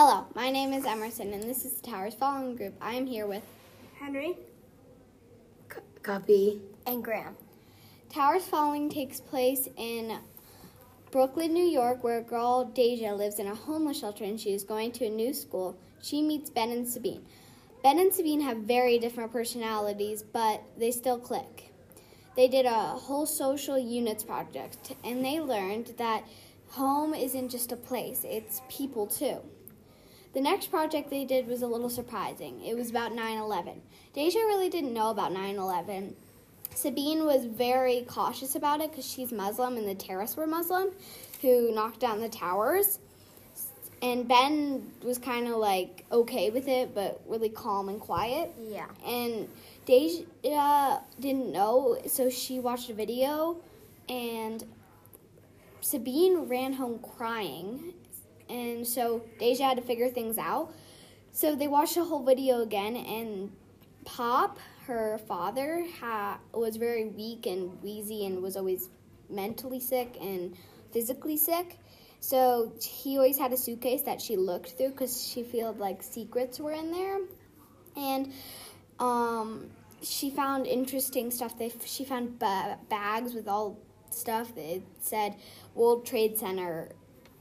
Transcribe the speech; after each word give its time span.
Hello, 0.00 0.26
my 0.36 0.48
name 0.48 0.72
is 0.72 0.86
Emerson, 0.86 1.32
and 1.32 1.42
this 1.42 1.64
is 1.64 1.72
the 1.72 1.90
Towers 1.90 2.14
Falling 2.14 2.54
Group. 2.54 2.74
I 2.80 2.94
am 2.94 3.04
here 3.04 3.26
with 3.26 3.42
Henry 3.98 4.36
C- 5.74 5.80
copy. 6.04 6.60
and 6.86 7.02
Graham. 7.02 7.34
Towers 8.08 8.44
Falling 8.44 8.90
takes 8.90 9.18
place 9.18 9.68
in 9.76 10.16
Brooklyn, 11.10 11.52
New 11.52 11.64
York, 11.64 12.04
where 12.04 12.18
a 12.18 12.22
girl, 12.22 12.66
Deja, 12.66 13.12
lives 13.12 13.40
in 13.40 13.48
a 13.48 13.56
homeless 13.56 13.98
shelter 13.98 14.22
and 14.22 14.38
she 14.38 14.52
is 14.52 14.62
going 14.62 14.92
to 14.92 15.06
a 15.06 15.10
new 15.10 15.34
school. 15.34 15.76
She 16.00 16.22
meets 16.22 16.48
Ben 16.48 16.70
and 16.70 16.86
Sabeen. 16.86 17.22
Ben 17.82 17.98
and 17.98 18.12
Sabeen 18.12 18.40
have 18.42 18.58
very 18.58 19.00
different 19.00 19.32
personalities, 19.32 20.22
but 20.22 20.62
they 20.76 20.92
still 20.92 21.18
click. 21.18 21.74
They 22.36 22.46
did 22.46 22.66
a 22.66 22.70
whole 22.70 23.26
social 23.26 23.76
units 23.76 24.22
project 24.22 24.92
and 25.02 25.24
they 25.24 25.40
learned 25.40 25.94
that 25.96 26.22
home 26.68 27.14
isn't 27.14 27.48
just 27.48 27.72
a 27.72 27.76
place, 27.76 28.24
it's 28.24 28.62
people 28.68 29.08
too. 29.08 29.40
The 30.34 30.40
next 30.40 30.70
project 30.70 31.10
they 31.10 31.24
did 31.24 31.46
was 31.46 31.62
a 31.62 31.66
little 31.66 31.90
surprising. 31.90 32.62
It 32.64 32.76
was 32.76 32.90
about 32.90 33.14
9 33.14 33.38
11. 33.38 33.80
Deja 34.12 34.38
really 34.40 34.68
didn't 34.68 34.92
know 34.92 35.10
about 35.10 35.32
9 35.32 35.56
11. 35.56 36.16
Sabeen 36.74 37.24
was 37.24 37.44
very 37.44 38.04
cautious 38.06 38.54
about 38.54 38.80
it 38.80 38.90
because 38.90 39.06
she's 39.06 39.32
Muslim 39.32 39.76
and 39.76 39.88
the 39.88 39.94
terrorists 39.94 40.36
were 40.36 40.46
Muslim 40.46 40.90
who 41.42 41.72
knocked 41.74 42.00
down 42.00 42.20
the 42.20 42.28
towers. 42.28 42.98
And 44.00 44.28
Ben 44.28 44.92
was 45.02 45.18
kind 45.18 45.48
of 45.48 45.56
like 45.56 46.04
okay 46.12 46.50
with 46.50 46.68
it, 46.68 46.94
but 46.94 47.20
really 47.26 47.48
calm 47.48 47.88
and 47.88 47.98
quiet. 47.98 48.52
Yeah. 48.60 48.86
And 49.04 49.48
Deja 49.86 51.00
didn't 51.18 51.50
know, 51.50 51.98
so 52.06 52.30
she 52.30 52.60
watched 52.60 52.90
a 52.90 52.94
video, 52.94 53.56
and 54.08 54.64
Sabeen 55.82 56.48
ran 56.48 56.74
home 56.74 57.00
crying. 57.00 57.94
And 58.48 58.86
so 58.86 59.22
Deja 59.38 59.64
had 59.64 59.76
to 59.76 59.82
figure 59.82 60.08
things 60.08 60.38
out. 60.38 60.72
So 61.32 61.54
they 61.54 61.68
watched 61.68 61.94
the 61.94 62.04
whole 62.04 62.24
video 62.24 62.62
again, 62.62 62.96
and 62.96 63.52
Pop, 64.04 64.58
her 64.86 65.18
father, 65.18 65.84
ha- 66.00 66.38
was 66.52 66.76
very 66.76 67.06
weak 67.06 67.46
and 67.46 67.80
wheezy 67.82 68.26
and 68.26 68.42
was 68.42 68.56
always 68.56 68.88
mentally 69.28 69.80
sick 69.80 70.16
and 70.20 70.56
physically 70.92 71.36
sick. 71.36 71.78
So 72.20 72.72
he 72.82 73.16
always 73.16 73.38
had 73.38 73.52
a 73.52 73.56
suitcase 73.56 74.02
that 74.02 74.20
she 74.20 74.36
looked 74.36 74.70
through 74.70 74.90
because 74.90 75.26
she 75.26 75.42
felt 75.42 75.78
like 75.78 76.02
secrets 76.02 76.58
were 76.58 76.72
in 76.72 76.90
there. 76.90 77.18
And 77.96 78.32
um, 78.98 79.70
she 80.02 80.30
found 80.30 80.66
interesting 80.66 81.30
stuff. 81.30 81.58
They, 81.58 81.72
she 81.84 82.04
found 82.04 82.38
ba- 82.38 82.78
bags 82.88 83.34
with 83.34 83.46
all 83.46 83.78
stuff 84.10 84.54
that 84.54 84.82
said 85.00 85.36
World 85.74 86.06
Trade 86.06 86.38
Center 86.38 86.88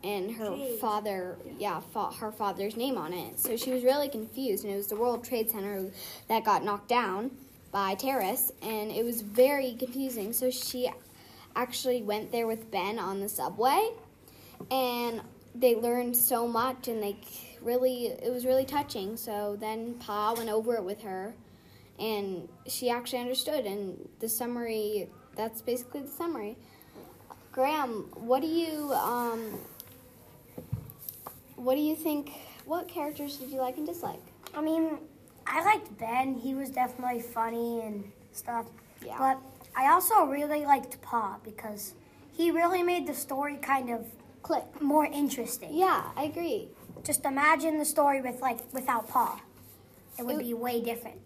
and 0.03 0.36
her 0.36 0.50
Jeez. 0.50 0.80
father, 0.80 1.38
yeah, 1.58 1.80
fa- 1.80 2.12
her 2.20 2.31
father's 2.31 2.76
name 2.76 2.98
on 2.98 3.14
it. 3.14 3.40
So 3.40 3.58
she 3.58 3.72
was 3.72 3.84
really 3.84 4.09
confused, 4.09 4.64
and 4.64 4.73
it 4.73 4.78
was 4.78 4.88
the 4.88 4.95
World 4.95 5.23
Trade 5.23 5.50
Center 5.50 5.92
that 6.28 6.44
got 6.44 6.64
knocked 6.64 6.88
down 6.88 7.31
by 7.72 7.95
terrorists, 7.95 8.52
and 8.62 8.92
it 8.92 9.04
was 9.04 9.22
very 9.22 9.73
confusing. 9.73 10.34
So 10.34 10.50
she 10.52 10.89
actually 11.56 12.04
went 12.04 12.31
there 12.31 12.48
with 12.48 12.70
Ben 12.72 13.00
on 13.00 13.20
the 13.20 13.30
subway, 13.30 13.89
and 14.72 15.22
they 15.56 15.76
learned 15.76 16.16
so 16.16 16.48
much, 16.48 16.88
and 16.88 17.02
they 17.02 17.17
really, 17.61 18.08
it 18.08 18.32
was 18.32 18.45
really 18.45 18.66
touching. 18.66 19.17
So 19.17 19.58
then 19.59 19.95
Pa 19.95 20.34
went 20.34 20.50
over 20.50 20.76
it 20.76 20.84
with 20.84 21.02
her, 21.02 21.34
and 22.00 22.48
she 22.67 22.89
actually 22.89 23.20
understood. 23.20 23.66
And 23.66 24.08
the 24.20 24.30
summary, 24.30 25.09
that's 25.36 25.61
basically 25.61 26.02
the 26.02 26.08
summary. 26.09 26.56
Graham, 27.52 28.11
what 28.14 28.42
do 28.44 28.48
you 28.48 28.94
um, 28.94 29.60
what 31.58 31.76
do 31.76 31.82
you 31.82 31.95
think? 31.95 32.32
What 32.66 32.88
characters 32.88 33.38
did 33.38 33.50
you 33.50 33.60
like 33.60 33.78
and 33.78 33.86
dislike? 33.86 34.22
I 34.56 34.62
mean, 34.62 34.98
I 35.45 35.64
liked 35.66 35.98
Ben. 35.98 36.36
He 36.36 36.54
was 36.56 36.70
definitely 36.70 37.22
funny 37.22 37.82
and 37.82 38.10
stuff. 38.32 38.68
Yeah. 39.06 39.18
But 39.18 39.40
I 39.76 39.92
also 39.92 40.26
really 40.26 40.66
liked 40.66 41.02
Pa 41.02 41.38
because 41.44 41.94
he 42.32 42.52
really 42.52 42.84
made 42.84 43.08
the 43.08 43.14
story 43.14 43.58
kind 43.58 43.90
of 43.90 44.06
Click. 44.44 44.82
more 44.82 45.06
interesting. 45.06 45.70
Yeah, 45.76 46.04
I 46.16 46.23
agree. 46.23 46.70
Just 47.04 47.26
imagine 47.26 47.78
the 47.78 47.86
story 47.86 48.22
with 48.22 48.42
like 48.42 48.60
without 48.73 49.08
Pa. 49.10 49.42
It 50.20 50.26
would 50.26 50.36
It- 50.36 50.40
be 50.46 50.54
way 50.54 50.82
different. 50.82 51.22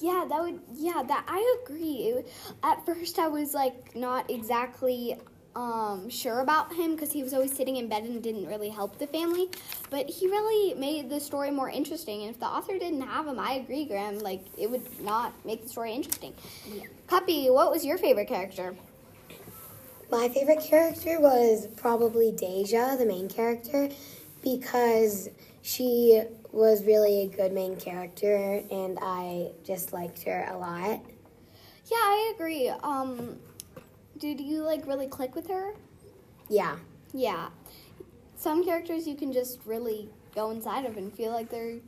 Yeah, 0.00 0.24
that 0.28 0.40
would. 0.40 0.60
Yeah, 0.72 1.02
that 1.06 1.24
I 1.28 1.58
agree. 1.62 1.96
It, 2.14 2.28
at 2.62 2.84
first, 2.86 3.18
I 3.18 3.28
was 3.28 3.52
like 3.52 3.94
not 3.94 4.30
exactly 4.30 5.18
um, 5.54 6.08
sure 6.08 6.40
about 6.40 6.72
him 6.74 6.94
because 6.94 7.12
he 7.12 7.22
was 7.22 7.34
always 7.34 7.54
sitting 7.54 7.76
in 7.76 7.88
bed 7.88 8.04
and 8.04 8.22
didn't 8.22 8.46
really 8.46 8.70
help 8.70 8.98
the 8.98 9.06
family. 9.06 9.48
But 9.90 10.08
he 10.08 10.26
really 10.26 10.74
made 10.74 11.10
the 11.10 11.20
story 11.20 11.50
more 11.50 11.68
interesting. 11.68 12.22
And 12.22 12.30
if 12.30 12.40
the 12.40 12.46
author 12.46 12.78
didn't 12.78 13.02
have 13.02 13.26
him, 13.26 13.38
I 13.38 13.54
agree, 13.54 13.84
Graham. 13.84 14.18
Like 14.18 14.44
it 14.56 14.70
would 14.70 15.00
not 15.00 15.32
make 15.44 15.62
the 15.62 15.68
story 15.68 15.92
interesting. 15.92 16.34
Yeah. 16.66 16.84
Cuppy, 17.06 17.52
what 17.52 17.70
was 17.70 17.84
your 17.84 17.98
favorite 17.98 18.28
character? 18.28 18.74
My 20.10 20.28
favorite 20.28 20.60
character 20.62 21.20
was 21.20 21.68
probably 21.76 22.32
Deja, 22.32 22.96
the 22.96 23.06
main 23.06 23.28
character, 23.28 23.88
because 24.42 25.30
she 25.62 26.22
was 26.50 26.84
really 26.84 27.22
a 27.22 27.28
good 27.28 27.52
main 27.52 27.76
character 27.76 28.62
and 28.70 28.98
I 29.00 29.52
just 29.64 29.92
liked 29.92 30.22
her 30.24 30.46
a 30.50 30.58
lot. 30.58 31.00
Yeah, 31.86 31.96
I 31.96 32.32
agree. 32.34 32.68
Um, 32.68 33.38
did 34.22 34.40
you 34.40 34.62
like 34.62 34.86
really 34.86 35.08
click 35.08 35.34
with 35.34 35.48
her? 35.48 35.74
Yeah. 36.48 36.76
Yeah. 37.12 37.48
Some 38.36 38.64
characters 38.64 39.06
you 39.08 39.16
can 39.16 39.32
just 39.32 39.58
really 39.66 40.08
go 40.34 40.50
inside 40.50 40.84
of 40.86 40.96
and 40.96 41.12
feel 41.12 41.32
like 41.32 41.50
they're. 41.50 41.78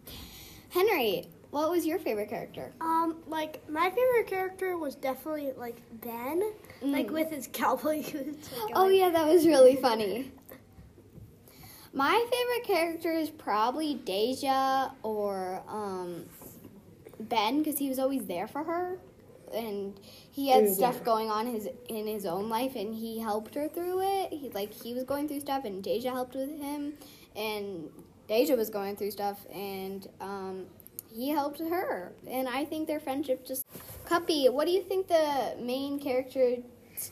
Henry, 0.70 1.28
what 1.52 1.70
was 1.70 1.86
your 1.86 2.00
favorite 2.00 2.28
character? 2.28 2.72
Um, 2.80 3.18
like 3.28 3.68
my 3.70 3.88
favorite 3.88 4.26
character 4.26 4.76
was 4.76 4.96
definitely 4.96 5.52
like 5.56 5.76
Ben, 6.00 6.42
like 6.82 7.06
Mm. 7.06 7.12
with 7.12 7.30
his 7.30 7.48
cowboy 7.52 8.02
boots. 8.12 8.50
like, 8.52 8.72
Oh, 8.74 8.82
going- 8.86 8.96
yeah, 8.98 9.10
that 9.10 9.26
was 9.32 9.46
really 9.46 9.76
funny. 9.76 10.32
My 11.92 12.26
favorite 12.32 12.66
character 12.66 13.12
is 13.12 13.30
probably 13.30 13.94
Deja 13.94 14.90
or 15.04 15.62
um, 15.68 16.24
Ben 17.20 17.58
because 17.62 17.78
he 17.78 17.88
was 17.88 18.00
always 18.00 18.26
there 18.26 18.48
for 18.48 18.64
her. 18.64 18.98
And 19.54 19.98
he 20.30 20.48
had 20.48 20.68
stuff 20.68 20.96
yeah. 20.98 21.04
going 21.04 21.30
on 21.30 21.46
his 21.46 21.68
in 21.88 22.06
his 22.06 22.26
own 22.26 22.48
life, 22.48 22.76
and 22.76 22.94
he 22.94 23.20
helped 23.20 23.54
her 23.54 23.68
through 23.68 24.00
it. 24.02 24.32
He 24.32 24.50
like 24.50 24.72
he 24.72 24.94
was 24.94 25.04
going 25.04 25.28
through 25.28 25.40
stuff, 25.40 25.64
and 25.64 25.82
Deja 25.82 26.10
helped 26.10 26.34
with 26.34 26.58
him, 26.60 26.94
and 27.36 27.88
Deja 28.28 28.54
was 28.56 28.70
going 28.70 28.96
through 28.96 29.12
stuff, 29.12 29.46
and 29.52 30.08
um, 30.20 30.66
he 31.14 31.28
helped 31.30 31.60
her. 31.60 32.12
And 32.26 32.48
I 32.48 32.64
think 32.64 32.86
their 32.86 33.00
friendship 33.00 33.46
just. 33.46 33.64
Cuppy, 34.06 34.52
what 34.52 34.66
do 34.66 34.72
you 34.72 34.82
think 34.82 35.08
the 35.08 35.54
main 35.58 35.98
character 35.98 36.56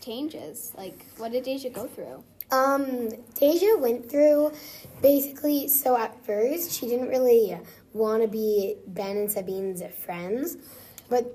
changes? 0.01 0.73
Like, 0.77 1.07
what 1.17 1.33
did 1.33 1.45
Deja 1.45 1.71
go 1.71 1.87
through? 1.87 2.23
Um, 2.53 3.09
Deja 3.35 3.79
went 3.79 4.11
through 4.11 4.53
basically, 5.01 5.69
so 5.69 5.97
at 5.97 6.23
first 6.27 6.71
she 6.79 6.87
didn't 6.87 7.09
really 7.09 7.59
want 7.95 8.23
to 8.23 8.29
be 8.29 8.77
Ben 8.87 9.17
and 9.17 9.29
Sabeen's 9.29 9.83
friends, 10.05 10.59
but 11.09 11.35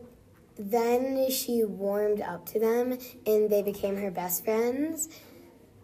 then 0.59 1.29
she 1.29 1.63
warmed 1.63 2.21
up 2.21 2.45
to 2.47 2.59
them 2.59 2.97
and 3.25 3.49
they 3.49 3.61
became 3.61 3.97
her 3.97 4.11
best 4.11 4.43
friends. 4.43 5.09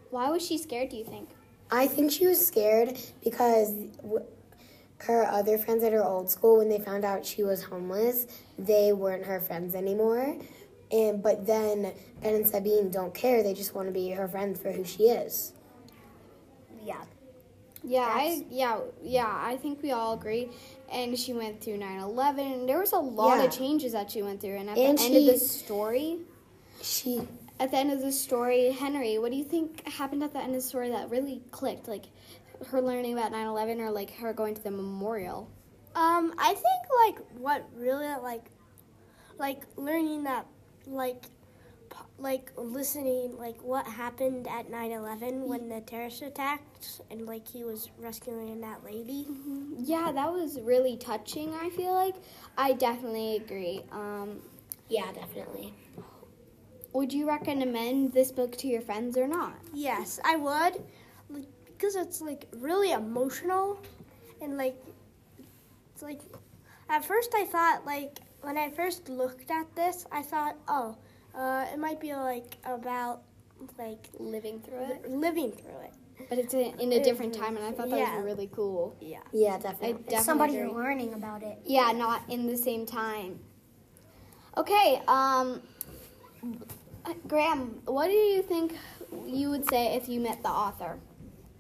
Why 0.10 0.30
was 0.30 0.46
she 0.46 0.58
scared, 0.58 0.90
do 0.90 0.98
you 0.98 1.06
think? 1.06 1.30
I 1.72 1.88
think 1.88 2.12
she 2.12 2.28
was 2.28 2.46
scared 2.46 2.98
because 3.24 3.72
w- 4.02 4.26
her 5.00 5.26
other 5.26 5.58
friends 5.58 5.84
at 5.84 5.92
her 5.92 6.04
old 6.04 6.30
school, 6.30 6.58
when 6.58 6.70
they 6.70 6.80
found 6.80 7.04
out 7.04 7.26
she 7.26 7.44
was 7.44 7.64
homeless, 7.64 8.28
they 8.58 8.94
weren't 8.94 9.26
her 9.26 9.40
friends 9.40 9.76
anymore. 9.76 10.38
And 10.92 11.24
but 11.24 11.46
then 11.48 11.94
Ben 12.22 12.36
and 12.36 12.46
Sabeen 12.46 12.92
don't 12.92 13.14
care; 13.14 13.42
they 13.42 13.54
just 13.54 13.74
want 13.74 13.88
to 13.88 13.92
be 13.92 14.12
her 14.12 14.28
friends 14.28 14.60
for 14.60 14.72
who 14.72 14.84
she 14.84 15.06
is. 15.06 15.54
Yeah. 16.84 17.04
Yeah, 17.84 18.02
I 18.10 18.46
yeah, 18.50 18.80
yeah, 19.02 19.28
I 19.28 19.58
think 19.58 19.82
we 19.84 19.92
all 19.92 20.14
agree. 20.14 20.50
And 20.92 21.18
she 21.18 21.34
went 21.34 21.62
through 21.62 21.78
9/11. 21.78 22.66
There 22.68 22.80
was 22.80 22.94
a 22.94 23.00
lot 23.00 23.40
Yeah. 23.40 23.46
of 23.46 23.52
changes 23.52 23.92
that 23.92 24.12
she 24.12 24.22
went 24.24 24.40
through 24.42 24.56
and 24.56 24.70
at 24.70 24.78
And 24.78 24.98
the 24.98 25.04
end 25.04 25.16
of 25.18 25.26
the 25.26 25.40
story, 25.40 26.20
She 26.82 27.28
at 27.60 27.72
the 27.72 27.78
end 27.78 27.92
of 27.92 28.02
the 28.02 28.12
story, 28.12 28.72
Henry, 28.72 29.18
what 29.18 29.32
do 29.32 29.38
you 29.38 29.44
think 29.44 29.86
happened 29.88 30.24
at 30.24 30.34
the 30.34 30.40
end 30.40 30.56
of 30.56 30.62
the 30.62 30.68
story 30.68 30.90
that 30.90 31.10
really 31.10 31.42
clicked? 31.52 31.88
Like 31.88 32.06
her 32.68 32.82
learning 32.82 33.14
about 33.14 33.32
9/11 33.32 33.80
or 33.82 33.92
like 33.92 34.12
her 34.16 34.32
going 34.34 34.56
to 34.56 34.64
the 34.64 34.72
memorial? 34.72 35.50
Um, 35.96 36.34
I 36.38 36.54
think 36.54 36.66
like 37.06 37.20
what 37.38 37.68
really 37.76 38.08
like, 38.22 38.46
like 39.38 39.64
learning 39.76 40.24
that 40.24 40.46
like, 40.88 41.26
like 42.20 42.52
listening 42.56 43.36
like 43.38 43.62
what 43.64 43.86
happened 43.86 44.48
at 44.48 44.70
9/11 44.70 45.48
when 45.48 45.68
the 45.68 45.82
terrorist 45.82 46.22
attacked 46.22 47.02
and 47.10 47.26
like 47.26 47.48
he 47.48 47.64
was 47.64 47.90
rescuing 48.00 48.62
that 48.62 48.84
lady. 48.84 49.28
Yeah, 49.78 50.12
that 50.12 50.32
was 50.32 50.60
really 50.62 50.96
touching, 50.98 51.54
I 51.56 51.70
feel 51.72 51.94
like. 51.94 52.16
I 52.58 52.74
definitely 52.74 53.36
agree. 53.38 53.82
Um 53.92 54.42
yeah, 54.90 55.12
definitely. 55.12 55.74
would 56.94 57.12
you 57.12 57.28
recommend 57.28 58.14
this 58.14 58.32
book 58.32 58.56
to 58.58 58.68
your 58.68 58.82
friends 58.82 59.18
or 59.18 59.28
not? 59.28 59.56
Yes, 59.74 60.20
I 60.24 60.36
would, 60.36 60.84
because 61.66 61.96
it's 61.96 62.22
like 62.22 62.48
really 62.58 62.92
emotional, 62.92 63.80
and 64.42 64.58
like 64.58 64.76
it's 65.94 66.04
like 66.04 66.22
at 66.90 67.04
first 67.04 67.34
I 67.36 67.46
thought 67.46 67.86
like 67.86 68.20
when 68.42 68.58
I 68.58 68.70
first 68.70 69.10
looked 69.10 69.50
at 69.50 69.74
this, 69.76 70.06
I 70.12 70.22
thought, 70.22 70.58
oh, 70.68 70.98
uh, 71.36 71.66
it 71.74 71.80
might 71.80 72.00
be 72.00 72.14
like 72.16 72.58
about 72.66 73.22
like 73.78 74.08
Living 74.20 74.60
through 74.60 74.84
it. 74.84 75.10
living 75.10 75.52
through 75.52 75.80
it. 75.84 75.94
But 76.30 76.38
it's 76.38 76.54
in, 76.54 76.80
in 76.80 76.92
a 76.94 77.04
different 77.04 77.34
time, 77.34 77.56
and 77.58 77.66
I 77.66 77.72
thought 77.72 77.90
that 77.90 77.98
Yeah. 78.00 78.16
was 78.18 78.26
really 78.26 78.50
cool. 78.54 78.96
Yeah. 79.00 79.20
Yeah, 79.32 79.56
I 79.56 79.58
definitely. 79.60 79.94
definitely 79.94 80.24
Somebody 80.24 80.58
agree. 80.60 80.74
learning 80.74 81.14
about 81.14 81.44
it. 81.44 81.60
Yeah, 81.66 81.92
not 81.92 82.22
in 82.30 82.48
the 82.48 82.58
same 82.58 82.86
time. 82.86 83.40
Okay, 84.58 85.02
um, 85.08 85.62
Graham, 87.28 87.82
what 87.86 88.08
do 88.08 88.14
you 88.14 88.42
think 88.44 88.76
you 89.26 89.50
would 89.50 89.68
say 89.68 89.96
if 89.96 90.08
you 90.08 90.20
met 90.20 90.44
the 90.44 90.50
author? 90.50 91.00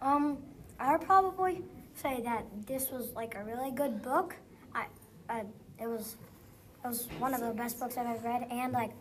Um, 0.02 0.38
I 0.80 0.92
would 0.92 1.02
probably 1.02 1.64
say 1.96 2.22
that 2.22 2.46
this 2.68 2.92
was 2.92 3.12
like 3.14 3.36
a 3.36 3.44
really 3.44 3.72
good 3.72 4.02
book. 4.02 4.36
I, 4.76 4.86
I 5.30 5.44
it 5.80 5.88
was, 5.88 6.16
it 6.84 6.88
was 6.88 7.08
one 7.20 7.34
of 7.34 7.42
the 7.42 7.52
best 7.52 7.80
books 7.80 7.98
I've 7.98 8.06
ever 8.08 8.28
read, 8.28 8.48
and 8.52 8.74
like, 8.74 8.92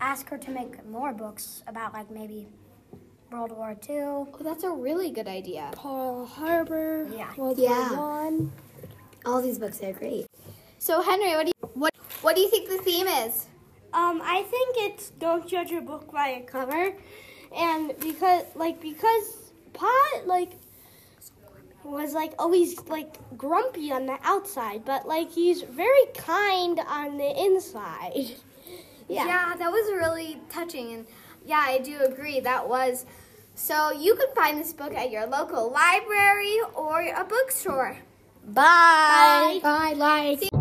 ask 0.00 0.28
her 0.28 0.38
to 0.38 0.50
make 0.50 0.84
more 0.86 1.12
books 1.12 1.62
about 1.66 1.92
like 1.92 2.10
maybe 2.10 2.48
World 3.30 3.52
War 3.52 3.76
II. 3.88 3.96
Oh, 4.00 4.28
that's 4.40 4.64
a 4.64 4.70
really 4.70 5.10
good 5.10 5.28
idea. 5.28 5.70
Pearl 5.72 6.26
Harbor. 6.26 7.06
Yeah. 7.14 7.32
World 7.36 7.58
Yeah. 7.58 7.96
War 7.96 8.24
One. 8.24 8.52
All 9.24 9.40
these 9.40 9.58
books 9.58 9.82
are 9.82 9.92
great. 9.92 10.26
So, 10.78 11.02
Henry, 11.02 11.34
what 11.34 11.46
do 11.46 11.52
you 11.54 11.68
what 11.74 11.94
what 12.22 12.34
do 12.34 12.42
you 12.42 12.48
think 12.50 12.68
the 12.68 12.78
theme 12.78 13.06
is? 13.06 13.46
Um, 13.92 14.20
I 14.24 14.42
think 14.42 14.76
it's 14.78 15.10
don't 15.10 15.46
judge 15.46 15.72
a 15.72 15.80
book 15.80 16.12
by 16.12 16.28
a 16.28 16.42
cover, 16.42 16.92
and 17.56 17.94
because 18.00 18.44
like 18.54 18.80
because 18.80 19.52
Pot 19.72 20.26
like 20.26 20.52
was 21.84 22.12
like 22.14 22.32
always 22.38 22.78
like 22.86 23.16
grumpy 23.36 23.92
on 23.92 24.06
the 24.06 24.18
outside, 24.22 24.84
but 24.84 25.06
like 25.06 25.30
he's 25.30 25.62
very 25.62 26.06
kind 26.14 26.80
on 26.86 27.16
the 27.16 27.44
inside. 27.44 28.36
Yeah. 29.10 29.54
that 29.58 29.70
was 29.70 29.92
really 29.92 30.40
touching, 30.50 30.92
and 30.92 31.06
yeah, 31.44 31.62
I 31.66 31.78
do 31.78 31.98
agree. 32.00 32.40
That 32.40 32.68
was. 32.68 33.06
So 33.54 33.90
you 33.92 34.14
can 34.14 34.28
find 34.34 34.58
this 34.58 34.72
book 34.72 34.94
at 34.94 35.10
your 35.10 35.26
local 35.26 35.70
library 35.70 36.56
or 36.74 37.00
a 37.00 37.24
bookstore. 37.24 37.98
Bye. 38.46 39.60
Bye. 39.62 39.92
Bye. 39.92 40.38
Like. 40.40 40.59